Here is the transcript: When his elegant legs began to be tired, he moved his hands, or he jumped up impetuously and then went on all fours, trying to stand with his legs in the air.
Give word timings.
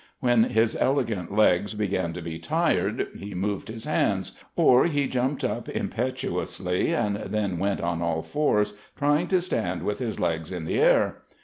When 0.19 0.45
his 0.45 0.75
elegant 0.77 1.31
legs 1.31 1.75
began 1.75 2.11
to 2.13 2.23
be 2.23 2.39
tired, 2.39 3.09
he 3.15 3.35
moved 3.35 3.67
his 3.67 3.85
hands, 3.85 4.31
or 4.55 4.87
he 4.87 5.05
jumped 5.07 5.43
up 5.43 5.69
impetuously 5.69 6.91
and 6.91 7.17
then 7.17 7.59
went 7.59 7.81
on 7.81 8.01
all 8.01 8.23
fours, 8.23 8.73
trying 8.97 9.27
to 9.27 9.39
stand 9.39 9.83
with 9.83 9.99
his 9.99 10.19
legs 10.19 10.51
in 10.51 10.65
the 10.65 10.79
air. 10.79 11.17